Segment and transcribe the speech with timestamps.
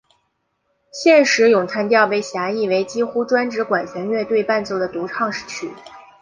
[0.91, 5.69] 现时咏叹调被狭义为几乎专指管弦乐队伴奏的独唱曲。